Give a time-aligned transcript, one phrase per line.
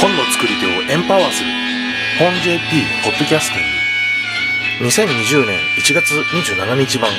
[0.00, 1.50] 本の作り手をエンパワーする。
[2.18, 2.60] 本 JP
[3.04, 4.86] ポッドキャスティング。
[4.86, 7.10] 2020年1月27日版。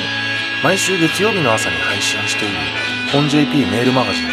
[0.62, 2.54] 毎週月曜日の朝に配信している
[3.12, 4.30] 本 JP メールマガジンと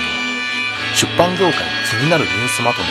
[0.96, 1.54] 出版業界
[1.89, 2.87] 気になるニュースまとめ。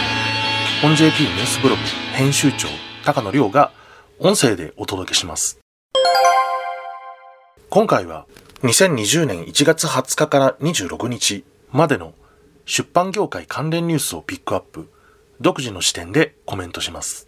[0.82, 1.82] 本 JP ニュースブログ
[2.14, 2.66] 編集長
[3.04, 3.70] 高野亮が
[4.18, 5.60] 音声でお届けします。
[7.70, 8.26] 今回は
[8.62, 12.12] 2020年1月20日から26日までの
[12.70, 14.90] 出版業界関連ニュースをピックアップ、
[15.40, 17.26] 独自の視点でコメントします。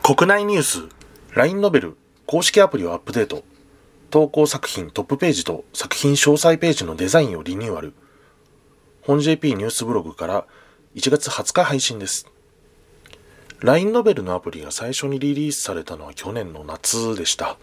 [0.00, 0.82] 国内ニュース、
[1.34, 3.42] LINE ノベル公式アプリをアップデート、
[4.10, 7.94] 投稿作品トップページと作品詳細ページのデザインをリニューアル、
[9.02, 10.46] 本 JP ニュースブログから
[10.94, 12.28] 1月20日配信です。
[13.58, 17.56] LINE ノベルのアプリが最初にリリースされたのは去年の夏でした。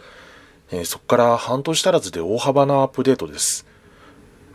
[0.74, 3.66] えー、そこから半年足らずで大幅なアップデートです。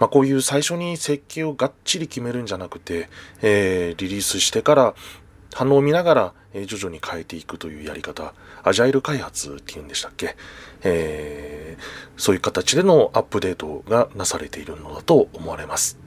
[0.00, 3.08] まあ、こういう最初に設計をがっちり決めるんじゃなくて、
[3.42, 4.94] えー、リリースしてから
[5.54, 8.32] 反応を見ながら、えー、徐々に変えていくというやり方、
[8.64, 10.36] アジャイル開発っていうんでしたっけ、
[10.82, 11.82] えー、
[12.16, 15.98] そういう形でのアップデートがなされているのだと思われます。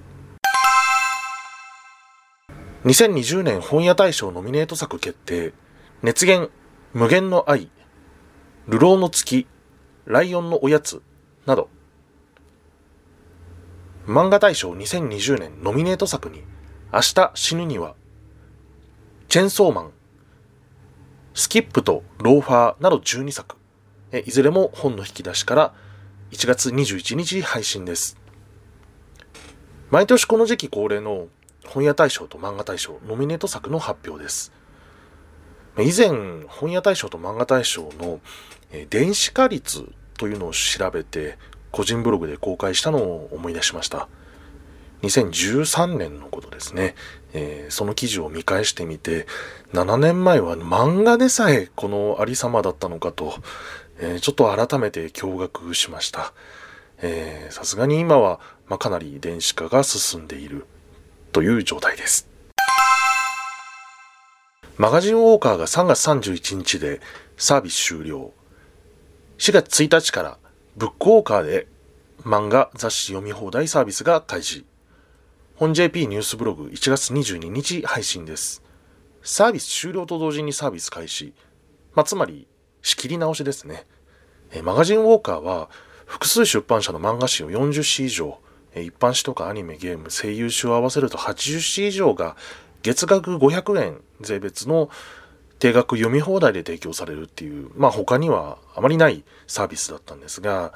[2.85, 5.53] 2020年本屋大賞ノミネート作決定、
[6.01, 6.51] 熱源、
[6.93, 7.69] 無限の愛、
[8.67, 9.45] 流浪の月、
[10.05, 11.01] ライオンのおやつ。
[11.45, 11.69] など、
[14.05, 16.43] 漫画大賞2020年ノミネート作に、
[16.91, 17.95] 明日死ぬには、
[19.29, 19.91] チェンソーマン、
[21.33, 23.55] スキップとローファーなど12作、
[24.25, 25.73] いずれも本の引き出しから
[26.31, 28.17] 1月21日配信です。
[29.89, 31.27] 毎年この時期恒例の
[31.65, 34.51] 本屋大賞と漫画大賞ノミネート作の発表です。
[35.79, 38.19] 以前、本屋大賞と漫画大賞の
[38.89, 41.37] 電子化率というのを調べて、
[41.73, 44.07] 個人ブログで公開したのを思い出しました。
[45.01, 46.95] 2013年のことですね。
[47.33, 49.25] えー、その記事を見返してみて、
[49.73, 53.33] 7年前は漫画でさえこのありさまだったのかと、
[53.99, 56.31] えー、ちょっと改めて驚愕しました。
[57.49, 60.65] さすがに今は、まあ、かなり電子化が進んでいる
[61.33, 62.29] という状態です。
[64.77, 67.01] マガジンウォーカーが3月31日で
[67.35, 68.31] サービス終了。
[69.37, 70.37] 4月1日から
[70.75, 71.67] ブックウォーカーで
[72.23, 74.65] 漫画雑誌読み放題サービスが開始。
[75.55, 78.63] 本 JP ニュースブログ1月22日配信です。
[79.21, 81.35] サービス終了と同時にサービス開始。
[81.93, 82.47] まあ、つまり
[82.81, 83.85] 仕切り直しですね。
[84.63, 85.69] マガジンウォーカーは
[86.07, 88.39] 複数出版社の漫画誌を40誌以上、
[88.75, 92.35] 一般誌とかアニメ、ゲーム、声優誌を合わせると80誌以上が
[92.81, 94.89] 月額500円税別の
[95.63, 100.73] 定額読み放題で提供されるっていう、まあ他にはあまりないサービスだったんですが、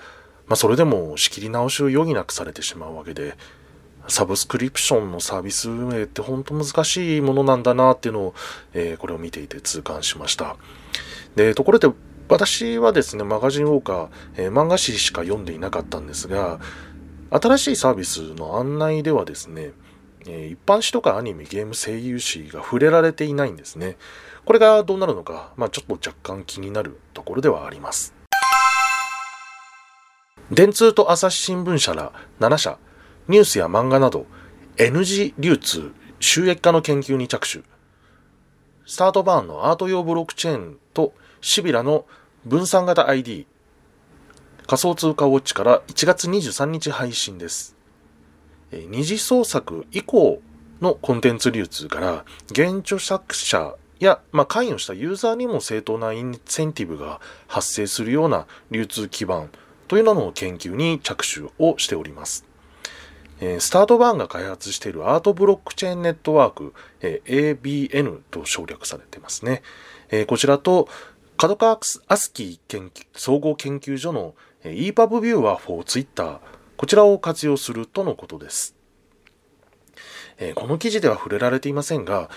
[0.47, 3.35] まあそれでも仕切り直しを余儀なくされてしまうわけで、
[4.07, 8.33] サブスクリプションのサービス運営って本当難しいものなんだなっていうのを、
[8.73, 10.55] えー、これを見ていて痛感しました。
[11.35, 11.89] で、ところで
[12.29, 16.61] 私はですね、マガジンウォーカー、えー、漫画誌しか読んでいなかったんですが、
[17.29, 19.73] 新しいサービスの案内ではですね、
[20.27, 23.97] え一般誌とかアニメ、ゲーム、声優誌が触れられていないんですね。
[24.45, 28.13] これがどうなるのか、まあ、ちょっと若干気になるところではあります。
[30.51, 32.77] 電通と朝日新聞社ら7社、
[33.27, 34.25] ニュースや漫画など
[34.77, 37.63] N 字流通、収益化の研究に着手。
[38.85, 42.05] スタートバーンのアート用ブロックチェーンとシビラの
[42.45, 43.47] 分散型 ID、
[44.65, 47.76] 仮想通貨ウォッチから1月23日配信です。
[48.71, 50.41] 二次創作以降
[50.81, 59.49] のコンテンツ流通から現著作者や、まあ、関与したユーザーにも正当なインセンティブが発生するような流通基盤
[59.87, 62.45] というのの研究に着手をしております。
[63.39, 69.61] えスタートバーンが開発しているアートブロックチェーンネットワーク、え ABN と省略されてますね。
[70.09, 70.87] えこちらと、
[71.37, 74.33] 角川アスキー研究総合研究所の
[74.63, 76.39] EPUB ビューワー for Twitter
[76.77, 78.75] こちらを活用するとのことです。
[80.39, 82.29] えこの記事では触れられていませんが、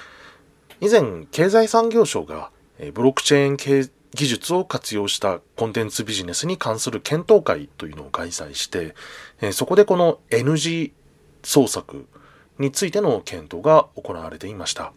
[0.80, 8.94] 以前、経済産業省が、えブロックチェーン系技術を活用したコンテンツビジネスに関する検討会というのを開催して、
[9.42, 10.92] えそこでこの NG
[11.42, 12.06] 創作
[12.58, 14.92] についての検討が行われていました。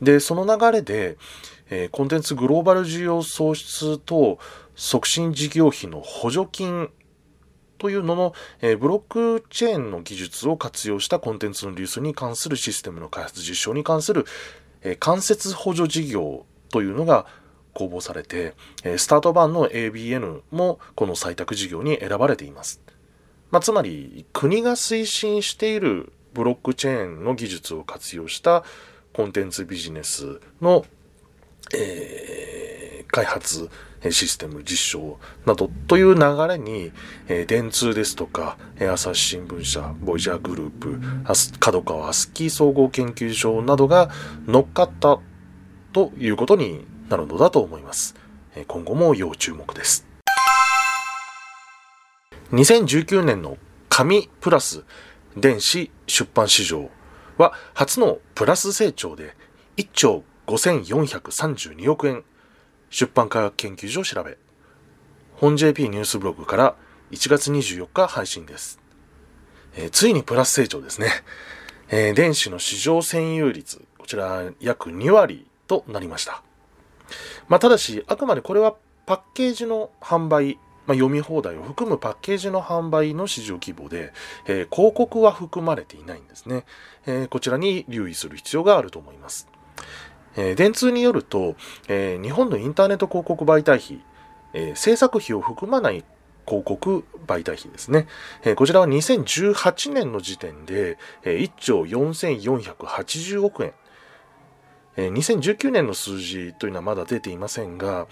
[0.00, 1.18] で、その流れで、
[1.70, 4.38] えコンテンツグローバル需要創出と
[4.76, 6.90] 促進事業費の補助金
[7.82, 9.02] というのの、えブロッ
[9.40, 14.24] クチェーンの技術を活用したコンテンツの流出に関するシステムの開発実証に関する、
[14.82, 17.26] え間接補助事業というのが
[17.74, 22.80] 公募されて、えスタート版の ABN もこの採択事業に選ばれています。
[23.50, 28.62] まあ、つまり国が推進しているブロックチェーンの技術を活用した
[29.12, 30.86] コンテンツビジネスの、
[31.74, 33.68] えー、開発、
[34.10, 36.90] システム実証などという流れに、
[37.28, 41.00] えー、電通ですとか、えー、朝日新聞社、ボイジャーグループ、
[41.60, 44.10] 角川アスキー総合研究所などが
[44.46, 45.18] 乗っかった
[45.92, 48.16] ということになるのだと思います。
[48.56, 50.06] えー、今後も要注目です。
[52.52, 53.56] 2019年の
[53.88, 54.84] 紙プラス
[55.36, 56.90] 電子出版市場
[57.38, 59.34] は初のプラス成長で
[59.76, 62.24] 1兆5432億円
[62.92, 64.36] 出版科学研究所を調べ
[65.34, 66.76] 本 JP ニュースブログから
[67.10, 68.78] 1月24日配信です、
[69.74, 71.08] えー、ついにプラス成長ですね、
[71.88, 76.42] えー、電子の市場占有率こちら約2割となりました。
[77.48, 84.12] まあ、ただしあくまでこれはパッケージの販売まあ、読み放題を含むパッケージの販売の市場規模で、
[84.46, 86.64] えー、広告は含まれていないんですね、
[87.06, 89.48] えー、こちらに留意する必要があると思います。
[90.36, 91.56] えー、電通によると、
[91.88, 94.04] え日本のインターネット広告媒体費、
[94.54, 96.04] え制作費を含まない
[96.46, 98.06] 広告媒体費ですね。
[98.44, 103.72] えこちらは2018年の時点で、え1兆4480億円。
[104.96, 108.06] え2019年の数字というのはまだ出ていませんが、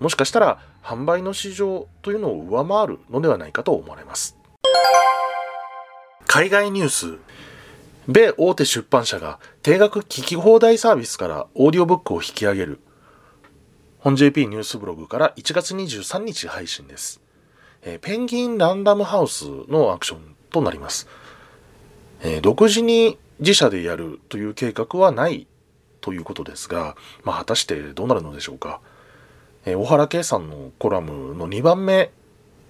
[0.00, 4.36] もしかしたら販売の市場というのを上回るのではないかと思われます。
[6.26, 7.18] 海外ニュース。
[8.06, 12.80] 米大手出版社が定額聞き放題サービスからオーディオブックを引き上げる。
[13.98, 17.22] 本 JP ニュースブログから1月23日配信です。
[17.82, 21.08] えー、ペンギンランダムハウスのアクションとなります。
[22.20, 25.46] えー、独自に自社でやるという計画はない
[26.02, 28.80] ということですが、まあ、果たしてどうなるのでしょうか。
[29.64, 32.10] えー、小原圭さんのコラムの2番目、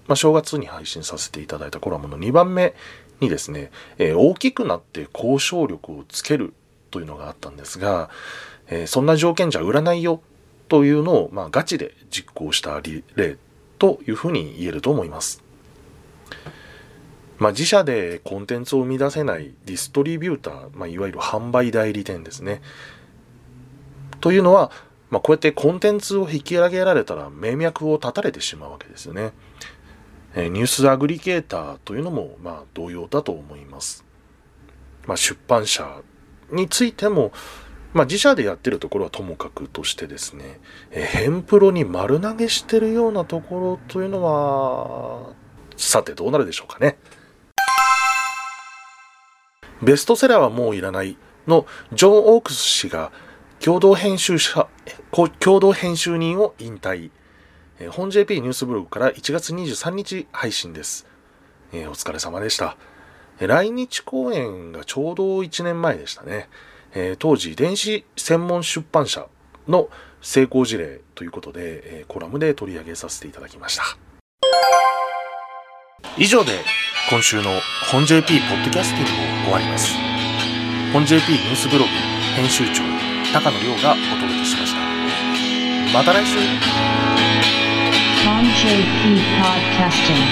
[0.07, 2.73] まあ、正月に配信させていただいたコラムの2番目
[3.19, 6.53] にですね、えー、大きくなって交渉力をつける
[6.91, 8.09] というのがあったんですが、
[8.67, 10.21] えー、そんな条件じゃ売らないよ
[10.67, 13.37] というのを、まあ、ガチで実行した例
[13.77, 15.43] というふうに言えると思います。
[17.37, 22.61] まあ、自社でコンテンツを生み出せないディストリビューター、まあ、いわゆる販売代理店ですね。
[24.21, 24.71] というのは、
[25.09, 29.33] まあ、こうやってコンテンツを引き上げられたら名脈を断たれてしまうわけですよね。
[30.35, 34.03] えニュースアグリゲーターというのも、まあ、同様だと思います。
[35.07, 36.01] まあ、出版社
[36.51, 37.31] についても、
[37.93, 40.59] まあ、自社でやってるところはともかくとしてですね、
[40.91, 45.33] えヘンプロに丸投げしてるようなところというのは、
[45.77, 46.97] さてどうなるでしょうかね。
[49.81, 51.17] ベストセラーはもういらない
[51.47, 53.11] のジョン・オークス氏が
[53.59, 54.67] 共同編集者、
[55.39, 57.11] 共同編集人を引退。
[57.89, 61.05] 本 JP ニュースブログから1月23日配信です。
[61.73, 62.77] えー、お疲れ様でした。
[63.39, 66.47] 来日公演がちょうど1年前でしたね。
[66.93, 69.27] えー、当時、電子専門出版社
[69.67, 69.89] の
[70.21, 73.83] 成功事例ということで、えー、コラムで取り上げさせていただきました。
[76.17, 76.53] 以上で
[77.09, 77.51] 今週の
[77.91, 80.15] 本 JP ポッドキャスティングを終わります。
[80.95, 81.89] 本 JP ニュースブログ
[82.37, 82.81] 編集長
[83.33, 84.79] 高野亮がお届けしました
[85.93, 86.37] また来週
[88.55, 90.23] JP Podcasting